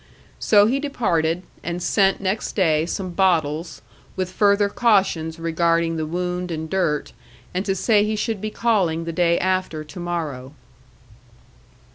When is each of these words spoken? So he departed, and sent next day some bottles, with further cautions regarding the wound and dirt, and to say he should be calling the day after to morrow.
So 0.39 0.65
he 0.65 0.79
departed, 0.79 1.43
and 1.63 1.79
sent 1.79 2.19
next 2.19 2.55
day 2.55 2.87
some 2.87 3.11
bottles, 3.11 3.83
with 4.15 4.31
further 4.31 4.67
cautions 4.67 5.37
regarding 5.37 5.95
the 5.95 6.07
wound 6.07 6.49
and 6.49 6.67
dirt, 6.67 7.13
and 7.53 7.63
to 7.67 7.75
say 7.75 8.03
he 8.03 8.15
should 8.15 8.41
be 8.41 8.49
calling 8.49 9.05
the 9.05 9.13
day 9.13 9.37
after 9.37 9.83
to 9.83 9.99
morrow. 9.99 10.55